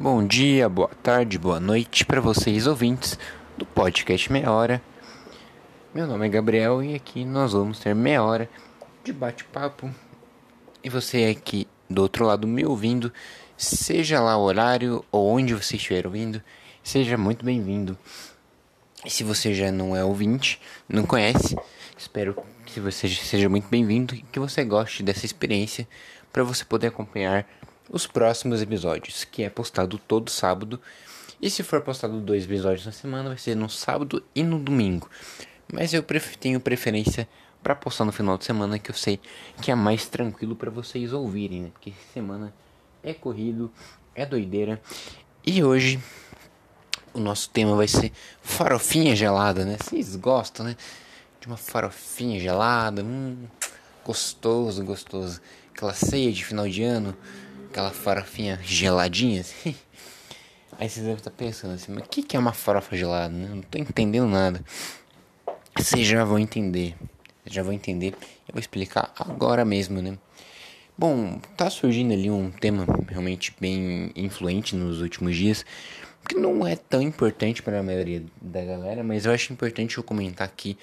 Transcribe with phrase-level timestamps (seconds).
[0.00, 3.18] Bom dia, boa tarde, boa noite para vocês ouvintes
[3.58, 4.82] do podcast Meia Hora.
[5.94, 8.48] Meu nome é Gabriel e aqui nós vamos ter meia hora
[9.04, 9.94] de bate-papo.
[10.82, 13.12] E você aqui do outro lado me ouvindo,
[13.56, 16.42] seja lá o horário ou onde você estiver ouvindo,
[16.82, 17.96] seja muito bem-vindo.
[19.04, 21.54] E se você já não é ouvinte, não conhece,
[21.96, 22.34] espero
[22.64, 25.86] que você seja muito bem-vindo e que você goste dessa experiência
[26.32, 27.46] para você poder acompanhar
[27.90, 30.80] os próximos episódios, que é postado todo sábado.
[31.40, 35.10] E se for postado dois episódios na semana, vai ser no sábado e no domingo.
[35.72, 36.04] Mas eu
[36.38, 37.28] tenho preferência
[37.62, 39.20] para postar no final de semana, que eu sei
[39.60, 41.70] que é mais tranquilo para vocês ouvirem, né?
[41.72, 42.52] Porque semana
[43.02, 43.72] é corrido,
[44.14, 44.80] é doideira.
[45.44, 46.00] E hoje
[47.14, 48.12] o nosso tema vai ser
[48.42, 49.76] farofinha gelada, né?
[49.80, 50.76] Vocês gostam, né?
[51.40, 53.46] De uma farofinha gelada, hum,
[54.04, 55.40] gostoso, gostoso.
[55.74, 57.16] Aquela ceia de final de ano
[57.72, 59.74] aquela farofinha geladinha assim.
[60.78, 63.32] Aí vocês devem estar pensando assim, mas o que, que é uma farofa gelada?
[63.32, 63.48] Né?
[63.48, 64.62] Não tô entendendo nada.
[65.76, 66.94] Vocês já vão entender.
[67.42, 68.14] Vocês já vão entender.
[68.46, 70.18] Eu vou explicar agora mesmo, né?
[70.96, 75.64] Bom, tá surgindo ali um tema realmente bem influente nos últimos dias,
[76.28, 80.04] que não é tão importante para a maioria da galera, mas eu acho importante eu
[80.04, 80.76] comentar aqui,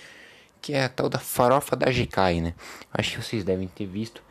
[0.61, 2.53] que é a tal da farofa da GK, né?
[2.91, 4.21] Acho que vocês devem ter visto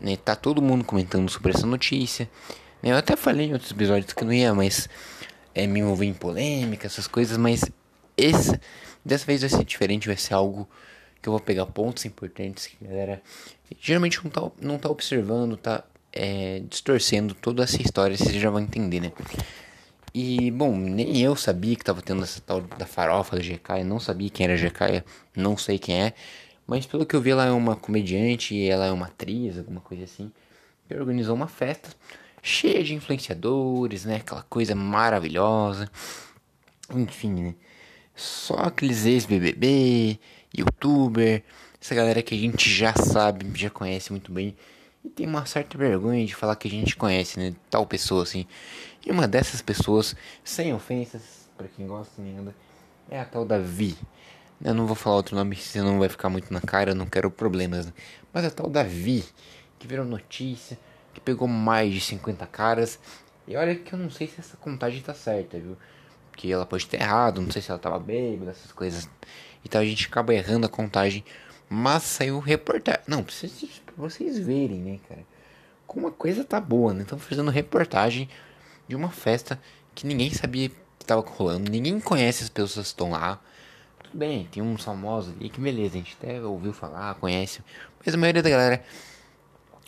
[0.00, 0.16] né?
[0.16, 2.28] Tá todo mundo comentando sobre essa notícia.
[2.82, 2.90] Né?
[2.90, 4.88] Eu até falei em outros episódios que não ia mais
[5.54, 7.64] é, me envolver em polêmica, essas coisas, mas
[8.16, 8.60] esse,
[9.04, 10.68] dessa vez vai ser diferente, vai ser algo
[11.22, 13.22] que eu vou pegar pontos importantes que a galera
[13.78, 18.60] geralmente não tá, não tá observando, tá é, distorcendo toda essa história, vocês já vão
[18.60, 19.12] entender, né?
[20.12, 24.00] E, bom, nem eu sabia que tava tendo essa tal da farofa da GK, não
[24.00, 25.04] sabia quem era GK,
[25.36, 26.14] não sei quem é.
[26.70, 29.80] Mas pelo que eu vi, ela é uma comediante e ela é uma atriz, alguma
[29.80, 30.30] coisa assim.
[30.86, 31.90] Que organizou uma festa
[32.40, 34.18] cheia de influenciadores, né?
[34.18, 35.90] Aquela coisa maravilhosa.
[36.94, 37.54] Enfim, né?
[38.14, 40.20] Só aqueles ex-BBB,
[40.56, 41.42] youtuber,
[41.82, 44.56] essa galera que a gente já sabe, já conhece muito bem.
[45.04, 47.52] E tem uma certa vergonha de falar que a gente conhece, né?
[47.68, 48.46] Tal pessoa assim.
[49.04, 50.14] E uma dessas pessoas,
[50.44, 52.54] sem ofensas, para quem gosta nada,
[53.10, 53.96] é a tal da Vi.
[54.62, 57.30] Eu não vou falar outro nome, senão vai ficar muito na cara, eu não quero
[57.30, 57.86] problemas.
[57.86, 57.92] Né?
[58.32, 59.24] Mas a tal Davi,
[59.78, 60.78] que virou notícia,
[61.14, 62.98] que pegou mais de 50 caras.
[63.48, 65.78] E olha que eu não sei se essa contagem tá certa, viu?
[66.36, 69.08] Que ela pode ter errado, não sei se ela tava bêbada, essas coisas.
[69.64, 71.24] Então a gente acaba errando a contagem.
[71.68, 73.00] Mas saiu reportagem.
[73.06, 73.34] Não, pra
[73.96, 75.24] vocês verem, né, cara?
[75.86, 77.02] Como a coisa tá boa, né?
[77.02, 78.28] Estão fazendo reportagem
[78.86, 79.60] de uma festa
[79.94, 81.70] que ninguém sabia que tava rolando.
[81.70, 83.40] Ninguém conhece as pessoas que estão lá
[84.10, 87.60] tudo bem, tem uns famosos ali que beleza, a gente até ouviu falar, conhece,
[88.04, 88.82] mas a maioria da galera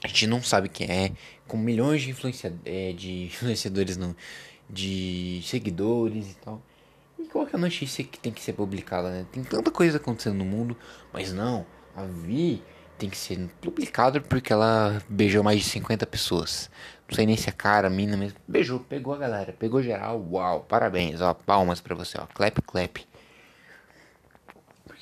[0.03, 1.12] a gente não sabe quem é,
[1.47, 4.15] com milhões de, influencia, é, de influenciadores, não,
[4.69, 6.62] de seguidores e tal.
[7.19, 9.27] E qual que é a notícia que tem que ser publicada, né?
[9.31, 10.77] Tem tanta coisa acontecendo no mundo,
[11.12, 11.65] mas não,
[11.97, 12.62] a Vi
[12.99, 16.71] tem que ser publicada porque ela beijou mais de 50 pessoas.
[17.09, 18.38] Não sei nem se é cara, mina mesmo.
[18.47, 20.25] Beijou, pegou a galera, pegou geral.
[20.31, 22.27] Uau, parabéns, ó, palmas pra você, ó.
[22.27, 23.12] Clap, clap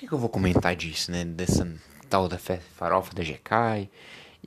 [0.00, 1.24] que, que eu vou comentar disso, né?
[1.24, 1.70] Dessa
[2.08, 3.88] tal da farofa da GK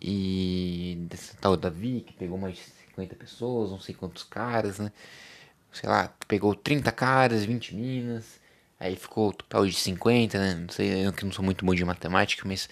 [0.02, 4.80] e dessa tal da Vi que pegou mais de 50 pessoas, não sei quantos caras,
[4.80, 4.92] né?
[5.72, 8.40] Sei lá, pegou 30 caras, 20 minas,
[8.80, 10.56] aí ficou total de 50, né?
[10.56, 12.68] Não sei, eu que não sou muito bom de matemática, mas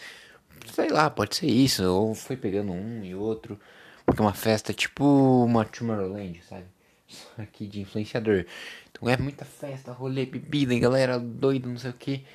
[0.73, 3.59] sei lá, pode ser isso, ou foi pegando um e outro,
[4.05, 5.03] porque é uma festa tipo
[5.45, 6.65] uma Tomorrowland, sabe?
[7.07, 8.45] Só aqui de influenciador.
[8.91, 12.25] Então é muita festa, rolê, bebida, galera doida, não sei o que.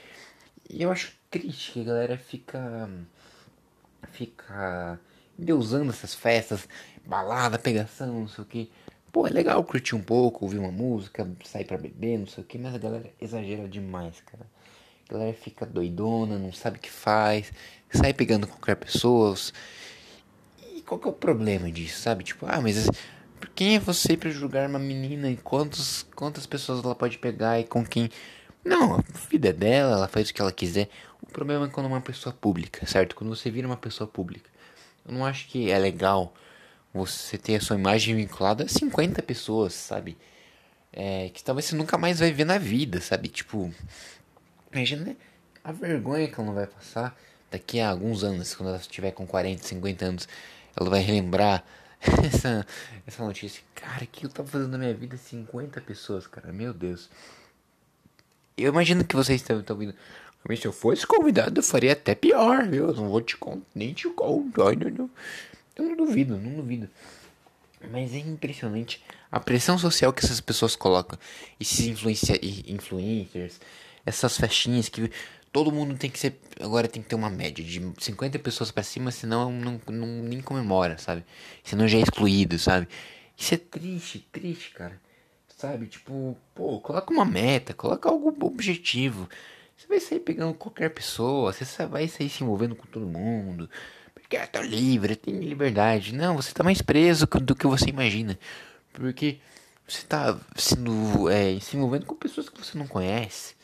[0.69, 2.89] Eu acho triste que a galera fica.
[4.13, 4.99] fica.
[5.39, 6.69] usando essas festas,
[7.05, 8.71] balada, pegação, não sei o que.
[9.13, 12.47] Pô, é legal curtir um pouco, ouvir uma música, sair pra beber, não sei o
[12.47, 14.47] que, mas a galera exagera demais, cara.
[15.09, 17.53] A galera fica doidona, não sabe o que faz,
[17.91, 19.35] sai pegando qualquer pessoa.
[20.75, 22.25] E qual que é o problema disso, sabe?
[22.25, 22.91] Tipo, ah, mas
[23.55, 27.65] quem é você para julgar uma menina e quantos, quantas pessoas ela pode pegar e
[27.65, 28.11] com quem
[28.67, 30.89] não, a vida é dela, ela faz o que ela quiser.
[31.23, 33.15] O problema é quando uma pessoa pública, certo?
[33.15, 34.51] Quando você vira uma pessoa pública.
[35.07, 36.35] Eu não acho que é legal
[36.93, 40.17] você ter a sua imagem vinculada a 50 pessoas, sabe?
[40.93, 43.29] É, que talvez você nunca mais vai ver na vida, sabe?
[43.29, 43.73] Tipo,
[44.73, 45.17] imagina
[45.63, 47.17] a vergonha que ela não vai passar
[47.51, 50.29] daqui a alguns anos, quando ela estiver com 40, 50 anos,
[50.75, 51.65] ela vai relembrar
[52.25, 52.67] essa,
[53.07, 53.63] essa notícia.
[53.75, 55.17] Cara, o que eu tava fazendo na minha vida?
[55.17, 57.09] 50 pessoas, cara, meu Deus.
[58.57, 59.95] Eu imagino que vocês estão, ouvindo.
[60.49, 62.89] Mas se eu fosse convidado, eu faria até pior, viu?
[62.89, 64.77] Eu não vou te contar, nem te contar.
[64.77, 65.11] Não.
[65.77, 66.89] Eu não duvido, não duvido.
[67.91, 71.19] Mas é impressionante a pressão social que essas pessoas colocam.
[71.61, 73.61] Esses influencia influencers,
[74.05, 75.11] essas festinhas que
[75.53, 76.41] todo mundo tem que ser.
[76.61, 80.41] Agora tem que ter uma média de 50 pessoas para cima, senão não, não, nem
[80.41, 81.25] comemora, sabe?
[81.63, 82.89] Senão já é excluído, sabe?
[83.37, 85.01] Isso é triste, triste, cara.
[85.57, 85.87] Sabe?
[85.87, 89.29] Tipo, pô, coloca uma meta, coloca algo objetivo.
[89.77, 93.69] Você vai sair pegando qualquer pessoa, você vai sair se envolvendo com todo mundo.
[94.15, 96.15] Porque ah, tá livre, tem liberdade.
[96.15, 98.39] Não, você tá mais preso do que você imagina.
[98.93, 99.39] Porque
[99.89, 103.55] você tá sendo, é, se envolvendo com pessoas que você não conhece.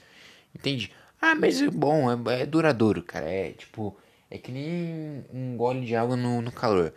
[0.55, 0.93] Entende?
[1.21, 3.29] Ah, mas é bom, é, é duradouro, cara.
[3.29, 3.97] É tipo,
[4.31, 6.95] é que nem um gole de água no, no calor.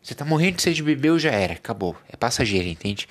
[0.00, 1.96] Você tá morrendo de sede de beber, já era, acabou.
[2.08, 3.08] É passageiro, entende?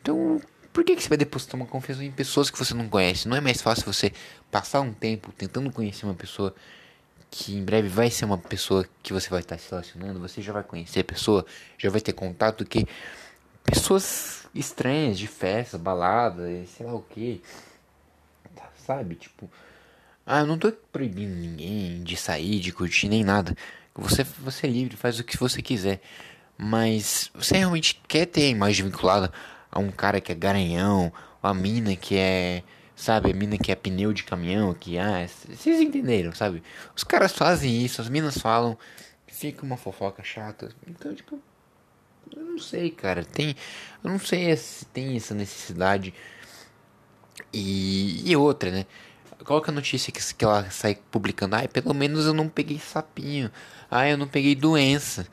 [0.00, 0.40] Então,
[0.72, 3.28] por que, que você vai depositar uma confiança em pessoas que você não conhece?
[3.28, 4.12] Não é mais fácil você
[4.50, 6.54] passar um tempo tentando conhecer uma pessoa
[7.30, 10.52] que em breve vai ser uma pessoa que você vai estar se relacionando, você já
[10.52, 11.46] vai conhecer a pessoa,
[11.78, 12.86] já vai ter contato que
[13.64, 17.40] pessoas estranhas de festa, balada, sei lá o que.
[18.54, 19.14] Tá, sabe?
[19.14, 19.48] Tipo,
[20.26, 23.56] ah, eu não tô proibindo ninguém de sair, de curtir nem nada.
[23.94, 26.00] Você, você é livre, faz o que você quiser.
[26.56, 29.32] Mas você realmente quer ter a imagem vinculada
[29.70, 31.12] a um cara que é garanhão,
[31.42, 32.62] a mina que é,
[32.96, 36.62] sabe, a mina que é pneu de caminhão, que ah, vocês entenderam, sabe?
[36.94, 38.76] Os caras fazem isso, as minas falam,
[39.26, 40.70] fica uma fofoca chata.
[40.86, 41.38] Então, tipo,
[42.36, 43.56] eu não sei, cara, tem,
[44.04, 46.12] eu não sei se tem essa necessidade.
[47.52, 48.86] E, e outra, né?
[49.44, 51.56] Qual que é a notícia que, que ela sai publicando?
[51.56, 53.50] Ai, pelo menos eu não peguei sapinho.
[53.90, 55.26] Ai, eu não peguei doença.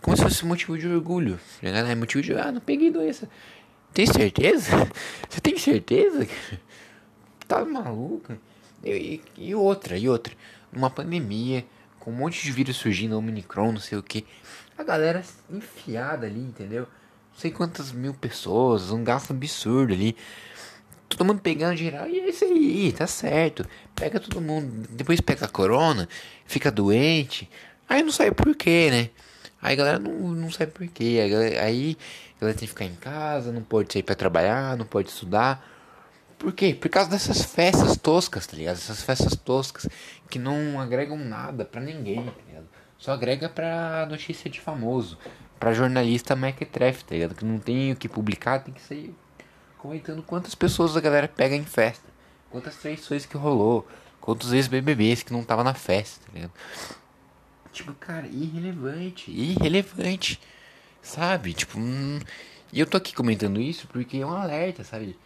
[0.00, 1.38] Como se fosse motivo de orgulho.
[1.62, 2.34] É motivo de.
[2.34, 3.28] Ah, não peguei doença.
[3.92, 4.70] Tem certeza?
[5.28, 6.26] Você tem certeza?
[7.46, 8.38] Tá maluca?
[8.82, 10.32] E, e, outra, e outra.
[10.72, 11.64] Numa pandemia,
[12.00, 14.24] com um monte de vírus surgindo, Omicron, não sei o que.
[14.76, 16.82] A galera enfiada ali, entendeu?
[16.82, 20.16] Não sei quantas mil pessoas, um gasto absurdo ali.
[21.08, 23.66] Todo mundo pegando geral, e é isso aí, tá certo.
[23.94, 26.08] Pega todo mundo, depois pega a corona,
[26.46, 27.48] fica doente.
[27.86, 29.10] Aí não sabe por quê, né?
[29.62, 31.20] Aí a galera não, não sabe por quê.
[31.60, 31.96] Aí
[32.40, 35.64] ela tem que ficar em casa, não pode sair para trabalhar, não pode estudar.
[36.36, 36.74] Por quê?
[36.74, 38.74] Por causa dessas festas toscas, tá ligado?
[38.74, 39.88] Essas festas toscas
[40.28, 42.66] que não agregam nada para ninguém, tá ligado?
[42.98, 45.16] Só agrega pra notícia de famoso,
[45.60, 47.34] pra jornalista mequetrefe, tá ligado?
[47.36, 49.14] Que não tem o que publicar, tem que sair
[49.78, 52.08] comentando quantas pessoas a galera pega em festa,
[52.50, 53.86] quantas traições que rolou,
[54.20, 56.52] quantos ex-BBBs que não tava na festa, tá ligado?
[57.72, 60.38] Tipo, cara, irrelevante, irrelevante.
[61.00, 61.54] Sabe?
[61.54, 62.20] Tipo, hum...
[62.72, 65.16] e eu tô aqui comentando isso porque é um alerta, sabe?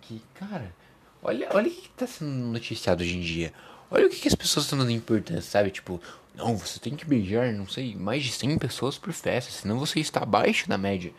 [0.00, 0.74] Que, cara,
[1.22, 3.52] olha, olha o que tá sendo noticiado hoje em dia.
[3.90, 5.70] Olha o que, que as pessoas estão dando importância, sabe?
[5.70, 6.00] Tipo,
[6.34, 10.00] não, você tem que beijar, não sei, mais de 100 pessoas por festa, senão você
[10.00, 11.12] está abaixo da média.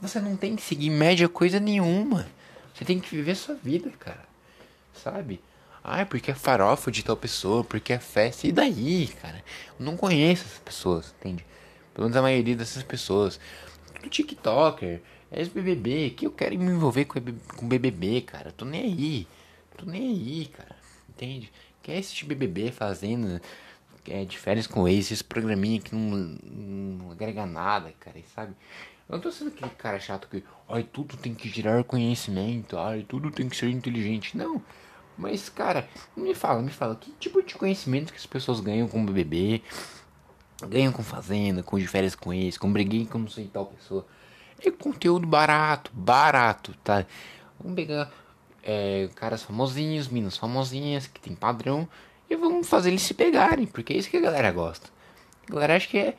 [0.00, 2.26] Você não tem que seguir média coisa nenhuma.
[2.74, 4.24] Você tem que viver sua vida, cara.
[4.94, 5.40] Sabe?
[5.82, 8.46] Ah, porque é farofa de tal pessoa, porque é festa.
[8.46, 9.42] E daí, cara?
[9.78, 11.44] Eu não conheço essas pessoas, entende?
[11.94, 13.40] Pelo menos a maioria dessas pessoas.
[13.94, 15.00] Tudo TikToker,
[15.32, 17.20] ex-BBB, que eu quero me envolver com,
[17.56, 18.52] com BBB, cara.
[18.52, 19.28] Tô nem aí.
[19.76, 20.76] Tô nem aí, cara.
[21.08, 21.50] Entende?
[21.82, 23.40] Quer assistir BBB fazendo
[24.08, 28.54] é, de férias com ex, esse programinha que não, não agrega nada, cara, sabe?
[29.08, 33.04] Eu não tô sendo aquele cara chato que, ai, tudo tem que gerar conhecimento, ai,
[33.08, 34.36] tudo tem que ser inteligente.
[34.36, 34.62] Não.
[35.20, 35.86] Mas, cara,
[36.16, 39.62] me fala, me fala, que tipo de conhecimento que as pessoas ganham com o BBB?
[40.66, 44.06] ganham com fazenda, com de férias com esse, com briguei com não sei tal pessoa.
[44.64, 47.06] É conteúdo barato, barato, tá?
[47.58, 48.12] Vamos pegar
[48.62, 51.88] é, caras famosinhos, minas famosinhas, que tem padrão,
[52.28, 54.88] e vamos fazer eles se pegarem, porque é isso que a galera gosta.
[55.48, 56.16] A galera acha que é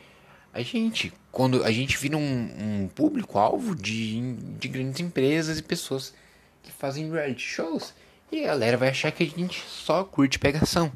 [0.54, 6.14] a gente, quando a gente vira um, um público-alvo de, de grandes empresas e pessoas
[6.64, 7.94] que fazem reality shows,
[8.32, 10.92] e a galera vai achar que a gente só curte pegação.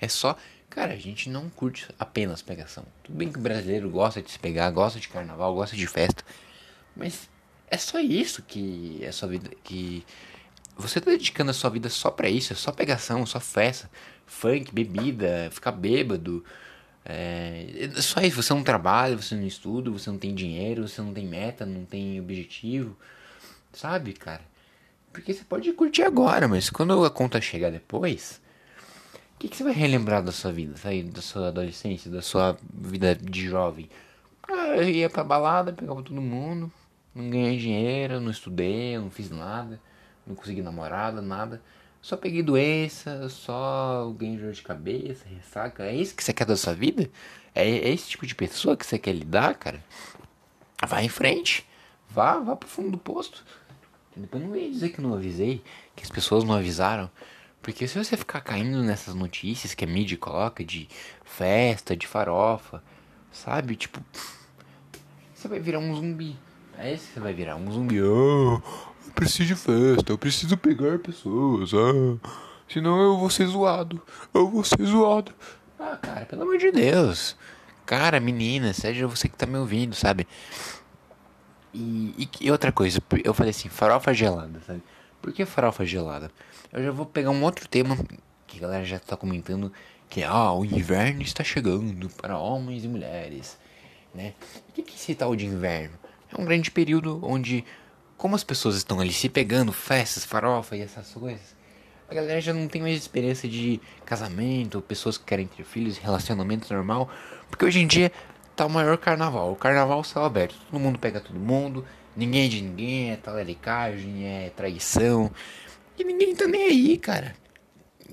[0.00, 0.36] É só
[0.70, 2.84] Cara, a gente não curte apenas pegação.
[3.02, 6.24] Tudo bem que o brasileiro gosta de se pegar, gosta de carnaval, gosta de festa.
[6.94, 7.28] Mas
[7.68, 9.50] é só isso que é sua vida.
[9.64, 10.04] Que
[10.76, 12.52] você tá dedicando a sua vida só pra isso.
[12.52, 13.90] É só pegação, só festa,
[14.24, 16.44] funk, bebida, ficar bêbado.
[17.04, 18.40] É, é só isso.
[18.40, 21.84] Você não trabalha, você não estuda, você não tem dinheiro, você não tem meta, não
[21.84, 22.96] tem objetivo.
[23.72, 24.42] Sabe, cara?
[25.12, 28.40] Porque você pode curtir agora, mas quando a conta chegar depois
[29.40, 33.14] que, que você vai relembrar da sua vida, sair da sua adolescência, da sua vida
[33.14, 33.88] de jovem?
[34.46, 36.70] Ah, eu ia pra balada, pegava todo mundo,
[37.14, 39.80] não ganhei dinheiro, não estudei, não fiz nada,
[40.26, 41.62] não consegui namorada, nada.
[42.02, 45.84] Só peguei doença, só ganhei dor de cabeça, ressaca.
[45.84, 47.10] É isso que você quer da sua vida?
[47.54, 49.82] É, é esse tipo de pessoa que você quer lidar, cara?
[50.86, 51.66] Vai em frente.
[52.10, 53.42] Vá, vá pro fundo do posto.
[54.16, 55.62] Depois não vem dizer que não avisei,
[55.94, 57.10] que as pessoas não avisaram.
[57.62, 60.88] Porque se você ficar caindo nessas notícias que a mídia coloca de
[61.24, 62.82] festa, de farofa,
[63.30, 63.76] sabe?
[63.76, 64.00] Tipo,
[65.34, 66.36] você vai virar um zumbi.
[66.78, 68.00] É esse que você vai virar um zumbi.
[68.00, 68.60] Oh,
[69.06, 71.72] eu preciso de festa, eu preciso pegar pessoas.
[71.74, 72.28] Ah,
[72.68, 74.00] senão eu vou ser zoado.
[74.32, 75.32] Eu vou ser zoado.
[75.78, 77.36] Ah, cara, pelo amor de Deus.
[77.84, 80.26] Cara, menina, seja você que tá me ouvindo, sabe?
[81.72, 84.82] E, e, e, outra coisa, eu falei assim, farofa gelada, sabe?
[85.22, 86.30] Por que farofa gelada?
[86.72, 87.96] Eu já vou pegar um outro tema
[88.46, 89.72] que a galera já tá comentando,
[90.08, 93.58] que é, ah, o inverno está chegando para homens e mulheres,
[94.14, 94.34] né?
[94.68, 95.96] O que, é esse tal de inverno?
[96.36, 97.64] É um grande período onde,
[98.16, 101.54] como as pessoas estão ali se pegando, festas, farofa e essas coisas,
[102.10, 106.72] a galera já não tem mais experiência de casamento, pessoas que querem ter filhos, relacionamento
[106.74, 107.08] normal,
[107.48, 108.10] porque hoje em dia
[108.60, 109.52] tá o maior carnaval.
[109.52, 110.54] O carnaval céu aberto.
[110.70, 111.86] Todo mundo pega todo mundo.
[112.14, 113.10] Ninguém é de ninguém.
[113.10, 115.30] É talaricagem, é traição.
[115.98, 117.34] E ninguém tá nem aí, cara.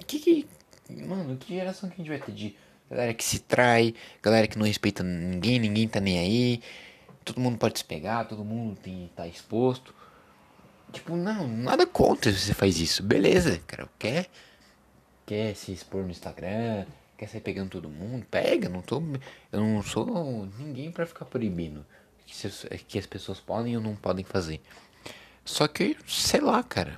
[0.06, 0.48] Que que.
[0.90, 2.56] Mano, que geração que a gente vai ter de
[2.90, 6.62] galera que se trai, galera que não respeita ninguém, ninguém tá nem aí.
[7.26, 9.94] Todo mundo pode se pegar, todo mundo tem, tá exposto.
[10.94, 13.04] Tipo, não, nada contra se você faz isso.
[13.04, 13.90] Beleza, cara.
[14.00, 14.28] Quer,
[15.26, 16.86] quer se expor no Instagram,
[17.18, 19.02] quer sair pegando todo mundo, pega, não tô,
[19.52, 21.86] eu não sou ninguém para ficar proibindo
[22.26, 24.62] que, que, as pessoas podem ou não podem fazer.
[25.44, 26.98] Só que, sei lá, cara.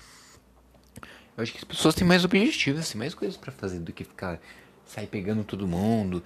[1.38, 4.04] Eu acho que as pessoas têm mais objetivos, assim, mais coisas para fazer do que
[4.04, 4.42] ficar
[4.86, 6.22] sair pegando todo mundo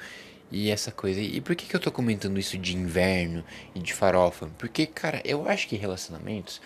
[0.49, 1.19] e essa coisa.
[1.19, 3.43] E por que, que eu tô comentando isso de inverno
[3.75, 4.49] e de farofa?
[4.57, 6.61] Porque, cara, eu acho que relacionamentos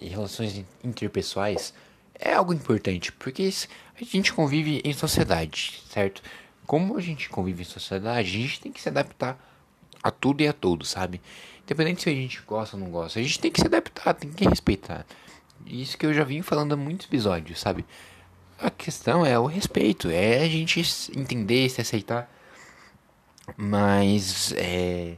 [0.00, 1.72] e relações interpessoais
[2.18, 3.50] é algo importante, porque
[3.98, 6.22] a gente convive em sociedade, certo?
[6.66, 9.38] Como a gente convive em sociedade, a gente tem que se adaptar
[10.02, 11.20] a tudo e a todos, sabe?
[11.64, 14.30] Independente se a gente gosta ou não gosta, a gente tem que se adaptar, tem
[14.30, 15.06] que respeitar.
[15.64, 17.84] Isso que eu já vim falando há muitos episódios, sabe?
[18.58, 20.80] A questão é o respeito, é a gente
[21.16, 22.30] entender, se aceitar.
[23.56, 25.16] Mas é.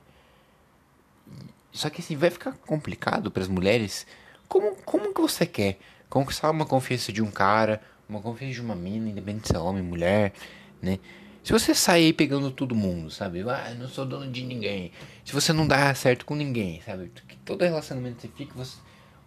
[1.72, 4.06] Só que assim, vai ficar complicado para as mulheres.
[4.48, 5.78] Como, como que você quer
[6.08, 9.82] conquistar uma confiança de um cara, uma confiança de uma mina, independente se é homem,
[9.82, 10.32] mulher,
[10.82, 10.98] né?
[11.48, 13.40] Se você sair pegando todo mundo, sabe?
[13.48, 14.92] Ah, não sou dono de ninguém.
[15.24, 17.10] Se você não dá certo com ninguém, sabe?
[17.42, 18.76] Todo relacionamento que você fica, você,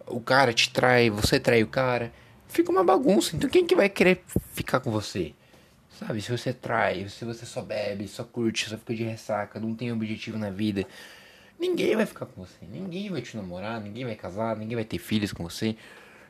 [0.06, 2.12] o cara te trai, você trai o cara.
[2.46, 3.34] Fica uma bagunça.
[3.34, 5.34] Então quem que vai querer ficar com você?
[5.98, 6.22] Sabe?
[6.22, 9.90] Se você trai, se você só bebe, só curte, só fica de ressaca, não tem
[9.90, 10.86] objetivo na vida.
[11.58, 12.64] Ninguém vai ficar com você.
[12.70, 15.74] Ninguém vai te namorar, ninguém vai casar, ninguém vai ter filhos com você.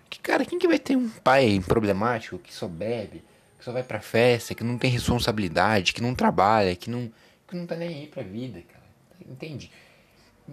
[0.09, 3.23] Que cara, quem que vai ter um pai problemático que só bebe?
[3.63, 7.11] Que só vai pra festa, que não tem responsabilidade, que não trabalha, que não,
[7.47, 8.85] que não tá nem aí pra vida, cara.
[9.25, 9.71] Entende?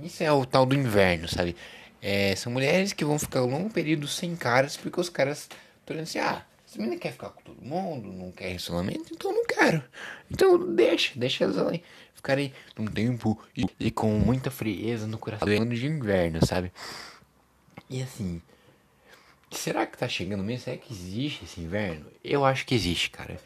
[0.03, 1.55] Isso é o tal do inverno, sabe?
[1.99, 5.49] É, são mulheres que vão ficar um longo período sem caras, porque os caras
[5.79, 9.33] estão olhando assim, ah, essa menina quer ficar com todo mundo, não quer relacionamento, então
[9.33, 9.83] não quero.
[10.29, 15.47] Então deixa, deixa elas ali ficarem num tempo e, e com muita frieza no coração
[15.67, 16.71] de inverno, sabe?
[17.89, 18.39] E assim,
[19.51, 20.65] Será que tá chegando mesmo?
[20.65, 22.05] Será que existe esse inverno?
[22.23, 23.39] Eu acho que existe, cara.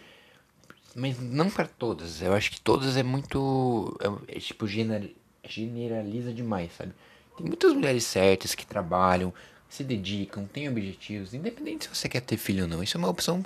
[0.96, 2.22] Mas não para todas.
[2.22, 3.98] Eu acho que todas é muito.
[4.28, 6.94] É, é, tipo, generaliza demais, sabe?
[7.38, 9.34] Tem muitas mulheres certas que trabalham,
[9.68, 12.84] se dedicam, têm objetivos, independente se você quer ter filho ou não.
[12.84, 13.44] Isso é uma opção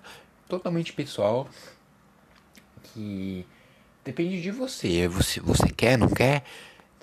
[0.49, 1.47] totalmente pessoal
[2.83, 3.45] que
[4.03, 5.07] depende de você.
[5.07, 6.43] Você, você quer, não quer?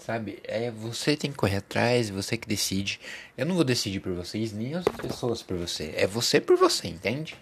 [0.05, 0.39] Sabe?
[0.45, 3.01] É você tem que correr atrás, você que decide.
[3.39, 5.95] Eu não vou decidir por vocês, nem as pessoas por você.
[5.97, 7.35] É você por você, entende?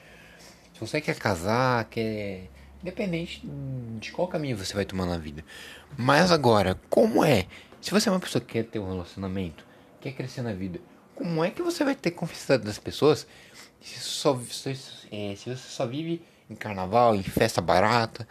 [0.73, 2.49] Se você quer casar, quer.
[2.81, 3.43] Independente
[3.99, 5.45] de qual caminho você vai tomar na vida.
[5.97, 7.47] Mas agora, como é?
[7.81, 9.67] Se você é uma pessoa que quer ter um relacionamento,
[10.01, 10.81] quer crescer na vida,
[11.17, 13.27] como é que você vai ter confiança das pessoas
[13.81, 14.71] se, só, se,
[15.11, 18.27] é, se você só vive em carnaval, em festa barata,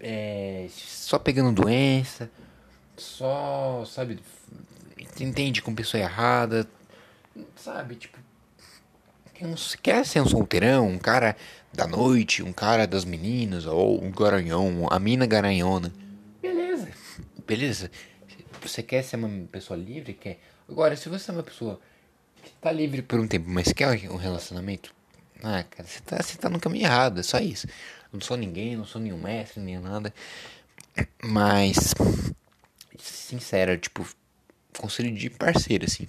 [0.00, 2.28] é, só pegando doença?
[2.98, 4.18] Só, sabe,
[5.18, 6.68] entende com pessoa errada,
[7.56, 8.18] sabe, tipo,
[9.82, 11.36] quer ser um solteirão, um cara
[11.72, 15.92] da noite, um cara das meninas, ou um garanhão, a mina garanhona.
[16.42, 16.88] Beleza,
[17.46, 17.90] beleza.
[18.62, 20.12] Você quer ser uma pessoa livre?
[20.14, 20.40] Quer.
[20.68, 21.80] Agora, se você é uma pessoa
[22.42, 24.92] que tá livre por um tempo, mas quer um relacionamento,
[25.42, 27.68] ah, cara, você tá, você tá no caminho errado, é só isso.
[28.12, 30.12] Não sou ninguém, não sou nenhum mestre, nem nada.
[31.22, 31.94] Mas
[32.98, 34.06] sincera, tipo,
[34.78, 36.06] conselho de parceiro, assim.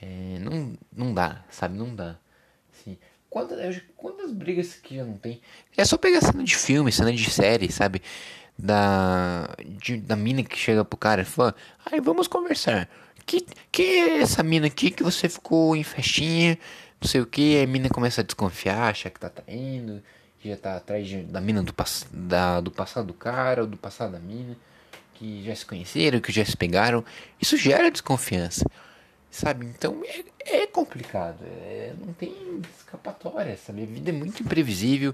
[0.00, 1.76] É, não, não dá, sabe?
[1.76, 2.16] Não dá.
[2.72, 2.96] Assim,
[3.28, 5.40] quantas, quantas brigas que já não tem?
[5.76, 8.02] É só pegar cena de filme, cena de série, sabe?
[8.56, 11.54] Da, de, da mina que chega pro cara e fala:
[11.86, 12.88] Ai, vamos conversar.
[13.26, 16.58] que, que é essa mina aqui que você ficou em festinha,
[17.00, 20.02] não sei o que, a mina começa a desconfiar, acha que tá traindo,
[20.40, 21.74] que já tá atrás de, da mina do,
[22.12, 24.56] da, do passado do cara, ou do passado da mina,
[25.18, 27.04] que já se conheceram, que já se pegaram,
[27.40, 28.64] isso gera desconfiança,
[29.30, 29.66] sabe?
[29.66, 32.32] Então é, é complicado, é, não tem
[32.78, 33.82] escapatória, sabe?
[33.82, 35.12] A vida é muito imprevisível,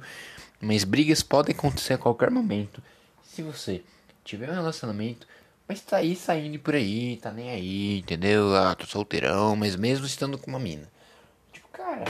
[0.61, 2.82] mas brigas podem acontecer a qualquer momento.
[3.23, 3.82] Se você
[4.23, 5.26] tiver um relacionamento,
[5.66, 8.54] mas tá aí saindo por aí, tá nem aí, entendeu?
[8.54, 10.90] Ah, tô solteirão, mas mesmo estando com uma mina.
[11.50, 12.04] Tipo, cara,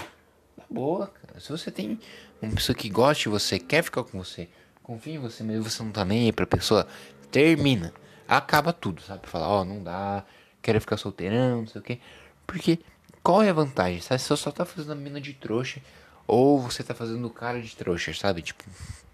[0.56, 1.38] na boa, cara.
[1.38, 2.00] Se você tem
[2.42, 4.48] uma pessoa que gosta de você, quer ficar com você,
[4.82, 6.86] confia em você, mas você não tá nem aí pra pessoa,
[7.34, 7.92] termina.
[8.28, 9.26] Acaba tudo, sabe?
[9.26, 10.24] Falar, ó, oh, não dá,
[10.62, 11.98] quero ficar solteirão, não sei o quê.
[12.46, 12.78] Porque
[13.24, 14.20] qual é a vantagem, sabe?
[14.20, 15.80] Você só tá fazendo a mina de trouxa
[16.28, 18.40] ou você tá fazendo o cara de trouxa, sabe?
[18.40, 18.62] Tipo,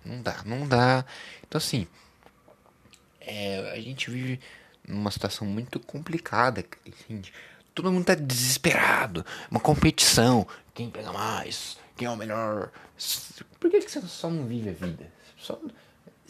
[0.04, 1.02] não dá, não dá.
[1.48, 1.86] Então assim,
[3.22, 4.38] é, a gente vive
[4.86, 7.32] numa situação muito complicada, entende?
[7.74, 12.70] Todo mundo tá desesperado, uma competição, quem pega mais, quem é o melhor.
[13.58, 15.10] Por que, que você só não vive a vida?
[15.38, 15.58] Só,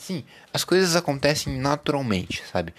[0.00, 2.74] sim, as coisas acontecem naturalmente, sabe?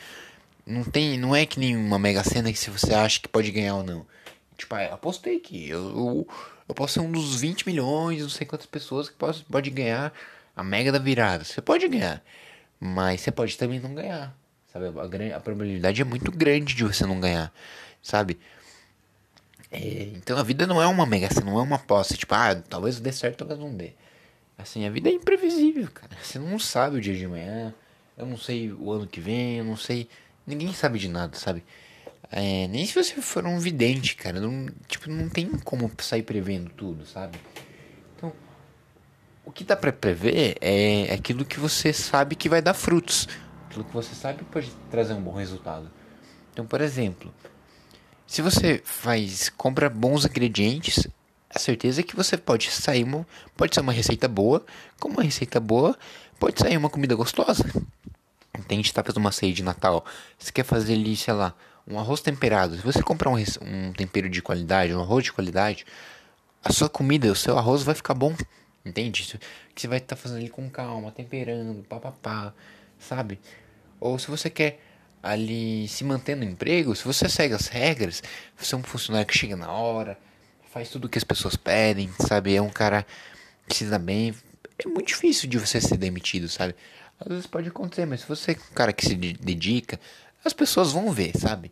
[0.66, 3.52] Não tem, não é que nem uma mega cena que se você acha que pode
[3.52, 4.06] ganhar ou não.
[4.58, 6.28] Tipo, ah, apostei que eu, eu,
[6.70, 10.14] eu posso ser um dos 20 milhões, não sei quantas pessoas que pode, pode ganhar
[10.56, 11.44] a mega da virada.
[11.44, 12.24] Você pode ganhar.
[12.80, 14.36] Mas você pode também não ganhar,
[14.72, 14.88] sabe?
[14.88, 17.54] A, a probabilidade é muito grande de você não ganhar,
[18.02, 18.40] sabe?
[19.72, 23.00] É, então a vida não é uma mega, não é uma aposta, tipo, ah, talvez
[23.00, 23.94] dê certo, talvez não dê.
[24.62, 26.16] Assim, a vida é imprevisível, cara.
[26.22, 27.74] Você não sabe o dia de amanhã,
[28.18, 30.08] eu não sei o ano que vem, eu não sei.
[30.46, 31.64] Ninguém sabe de nada, sabe?
[32.32, 34.40] É, nem se você for um vidente, cara.
[34.40, 37.38] Não, tipo, não tem como sair prevendo tudo, sabe?
[39.52, 43.28] o que dá para prever é aquilo que você sabe que vai dar frutos.
[43.68, 45.92] Aquilo que você sabe pode trazer um bom resultado.
[46.54, 47.34] Então, por exemplo,
[48.26, 51.08] se você faz compra bons ingredientes,
[51.54, 53.28] a certeza é que você pode sair uma,
[53.58, 54.66] pode ser uma receita boa,
[55.00, 55.98] como uma receita boa,
[56.40, 57.66] pode sair uma comida gostosa.
[58.58, 58.94] Entende?
[58.94, 60.06] Tá fazendo uma ceia de Natal,
[60.38, 61.54] você quer fazer ali, sei lá,
[61.88, 62.76] um arroz temperado.
[62.76, 65.86] Se você comprar um, um tempero de qualidade, um arroz de qualidade,
[66.64, 68.36] a sua comida, o seu arroz vai ficar bom.
[68.86, 69.40] Entende?
[69.76, 72.54] Que você vai estar tá fazendo ali com calma, temperando, papapá,
[72.98, 73.40] sabe?
[74.00, 74.80] Ou se você quer
[75.22, 78.24] ali se manter no emprego, se você segue as regras,
[78.58, 80.18] você é um funcionário que chega na hora,
[80.72, 82.56] faz tudo o que as pessoas pedem, sabe?
[82.56, 83.06] É um cara
[83.68, 84.34] que se dá bem.
[84.80, 86.76] É muito difícil de você ser demitido, sabe?
[87.20, 90.00] Às vezes pode acontecer, mas se você é um cara que se dedica,
[90.44, 91.72] as pessoas vão ver, sabe?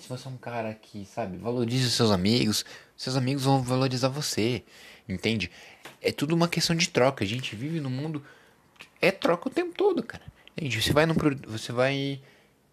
[0.00, 2.64] Se você é um cara que, sabe, valoriza seus amigos,
[2.96, 4.64] seus amigos vão valorizar você,
[5.08, 5.50] entende?
[6.00, 7.22] É tudo uma questão de troca.
[7.22, 8.24] A gente vive no mundo.
[9.00, 10.24] É troca o tempo todo, cara.
[10.60, 11.14] Gente, você vai num,
[11.46, 12.20] você vai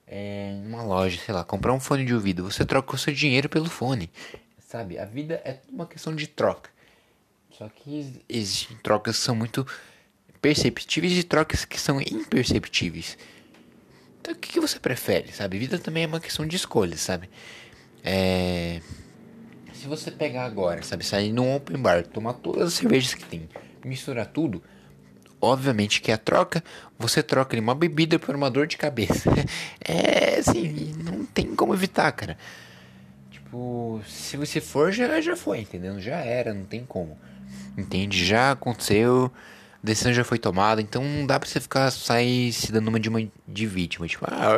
[0.07, 2.43] é, numa loja, sei lá, comprar um fone de ouvido.
[2.43, 4.09] Você troca o seu dinheiro pelo fone.
[4.71, 4.97] Sabe?
[4.97, 6.69] A vida é uma questão de troca.
[7.51, 9.67] Só que existem trocas que são muito
[10.41, 13.17] perceptíveis e trocas que são imperceptíveis.
[14.21, 15.57] Então o que, que você prefere, sabe?
[15.57, 17.29] Vida também é uma questão de escolha, sabe?
[18.03, 18.81] É
[19.81, 23.49] se você pegar agora, sabe, sair num open bar, tomar todas as cervejas que tem,
[23.83, 24.61] misturar tudo,
[25.41, 26.63] obviamente que a troca,
[26.99, 29.27] você troca uma bebida por uma dor de cabeça.
[29.83, 32.37] é assim, não tem como evitar, cara.
[33.51, 35.99] Tipo, se você for, já, já foi, entendeu?
[35.99, 37.19] Já era, não tem como.
[37.77, 38.23] Entende?
[38.25, 39.29] Já aconteceu,
[39.73, 42.97] a decisão já foi tomada, então não dá pra você ficar sair se dando uma
[42.97, 44.07] de, uma de vítima.
[44.07, 44.57] Tipo, ah,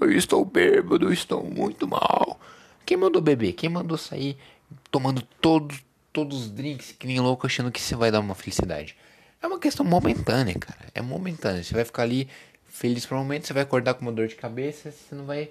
[0.00, 2.40] eu estou bêbado, eu estou muito mal.
[2.86, 3.52] Quem mandou beber?
[3.52, 4.38] Quem mandou sair
[4.90, 8.96] tomando todos, todos os drinks que nem louco achando que você vai dar uma felicidade?
[9.42, 10.88] É uma questão momentânea, cara.
[10.94, 11.62] É momentânea.
[11.62, 12.26] Você vai ficar ali
[12.64, 15.50] feliz por um momento, você vai acordar com uma dor de cabeça, você não vai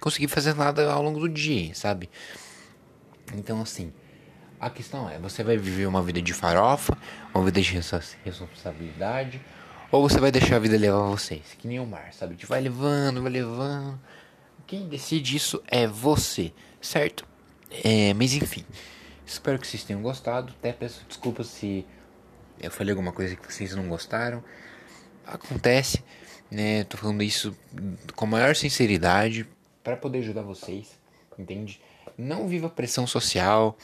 [0.00, 2.10] conseguir fazer nada ao longo do dia, sabe?
[3.34, 3.92] Então, assim,
[4.60, 6.96] a questão é: você vai viver uma vida de farofa,
[7.34, 7.72] uma vida de
[8.24, 9.40] responsabilidade,
[9.90, 12.36] ou você vai deixar a vida levar vocês, que nem o mar, sabe?
[12.36, 14.00] Te vai levando, vai levando.
[14.66, 16.52] Quem decide isso é você
[16.82, 17.26] certo?
[17.70, 18.64] É, mas enfim,
[19.24, 20.52] espero que vocês tenham gostado.
[20.58, 21.86] Até peço desculpas se
[22.60, 24.42] eu falei alguma coisa que vocês não gostaram.
[25.24, 26.04] Acontece,
[26.50, 26.84] né?
[26.84, 27.56] Tô falando isso
[28.14, 29.46] com a maior sinceridade
[29.82, 30.98] para poder ajudar vocês,
[31.38, 31.80] entende?
[32.16, 33.76] Não viva pressão social,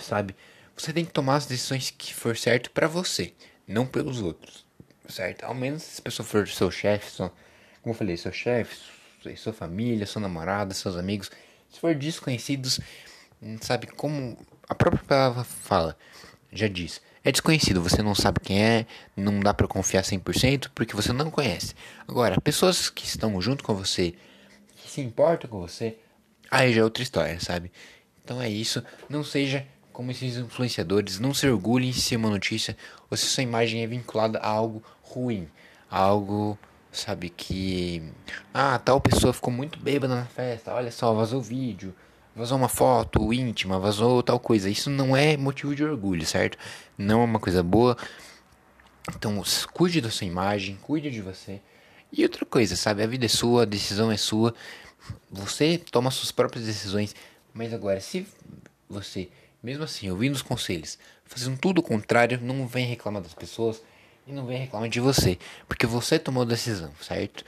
[0.00, 0.34] sabe?
[0.76, 3.32] Você tem que tomar as decisões que for certo para você,
[3.66, 4.66] não pelos outros,
[5.08, 5.44] certo?
[5.44, 8.76] Ao menos se a pessoa for seu chefe, como eu falei, seu chefe,
[9.36, 11.30] sua família, sua namorada, seus amigos,
[11.68, 12.80] se for desconhecidos,
[13.60, 14.36] sabe como
[14.68, 15.96] a própria palavra fala,
[16.52, 17.00] já diz.
[17.24, 21.28] É desconhecido, você não sabe quem é, não dá para confiar 100% porque você não
[21.28, 21.74] conhece.
[22.06, 24.14] Agora, pessoas que estão junto com você,
[24.96, 25.98] se importam com você,
[26.50, 27.70] aí já é outra história, sabe?
[28.24, 28.82] Então é isso.
[29.10, 32.76] Não seja como esses influenciadores, não se orgulhem se uma notícia
[33.10, 35.48] ou se sua imagem é vinculada a algo ruim,
[35.90, 36.58] a algo,
[36.90, 38.10] sabe, que.
[38.54, 41.94] Ah, tal pessoa ficou muito bêbada na festa, olha só, vazou vídeo,
[42.34, 44.70] vazou uma foto íntima, vazou tal coisa.
[44.70, 46.56] Isso não é motivo de orgulho, certo?
[46.96, 47.98] Não é uma coisa boa.
[49.14, 49.42] Então,
[49.74, 51.60] cuide da sua imagem, cuide de você.
[52.12, 53.02] E outra coisa, sabe?
[53.02, 54.54] A vida é sua, a decisão é sua.
[55.30, 57.14] Você toma suas próprias decisões.
[57.52, 58.26] Mas agora, se
[58.88, 59.28] você
[59.66, 63.82] mesmo assim, ouvindo os conselhos, fazendo tudo o contrário, não vem reclamar das pessoas
[64.24, 67.44] e não vem reclamar de você, porque você tomou a decisão, certo?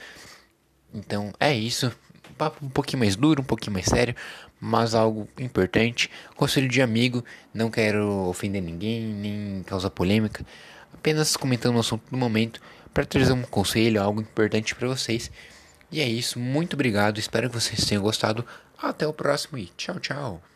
[0.93, 1.89] Então é isso.
[2.37, 4.13] Papo um pouquinho mais duro, um pouquinho mais sério,
[4.59, 6.09] mas algo importante.
[6.35, 10.45] Conselho de amigo, não quero ofender ninguém, nem causar polêmica,
[10.93, 12.61] apenas comentando o assunto do momento
[12.93, 15.31] para trazer um conselho, algo importante para vocês.
[15.91, 18.45] E é isso, muito obrigado, espero que vocês tenham gostado.
[18.77, 20.48] Até o próximo e tchau, tchau.